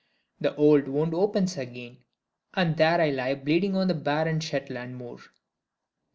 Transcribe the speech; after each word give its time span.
The 0.39 0.55
old 0.55 0.87
wound 0.87 1.13
opens 1.13 1.57
again 1.59 1.97
and 2.55 2.75
there 2.75 2.99
I 2.99 3.11
lie 3.11 3.35
bleeding 3.35 3.75
on 3.75 3.87
the 3.87 3.93
barren 3.93 4.39
Shetland 4.39 4.95
moor! 4.97 5.19